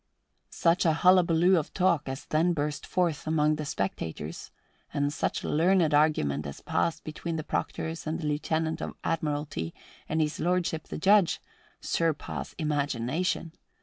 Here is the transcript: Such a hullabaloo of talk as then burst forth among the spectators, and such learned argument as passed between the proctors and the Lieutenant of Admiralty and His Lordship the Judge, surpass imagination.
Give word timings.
Such 0.49 0.83
a 0.83 0.93
hullabaloo 0.93 1.57
of 1.59 1.75
talk 1.75 2.09
as 2.09 2.25
then 2.25 2.53
burst 2.53 2.87
forth 2.87 3.27
among 3.27 3.57
the 3.57 3.65
spectators, 3.65 4.49
and 4.91 5.13
such 5.13 5.43
learned 5.43 5.93
argument 5.93 6.47
as 6.47 6.59
passed 6.59 7.03
between 7.03 7.35
the 7.35 7.43
proctors 7.43 8.07
and 8.07 8.19
the 8.19 8.25
Lieutenant 8.25 8.81
of 8.81 8.95
Admiralty 9.03 9.75
and 10.09 10.19
His 10.19 10.39
Lordship 10.39 10.85
the 10.87 10.97
Judge, 10.97 11.39
surpass 11.81 12.53
imagination. 12.53 13.51